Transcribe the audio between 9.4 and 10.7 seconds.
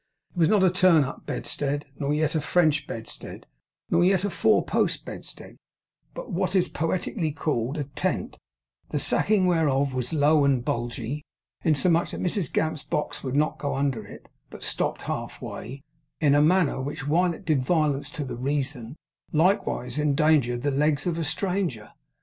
whereof was low and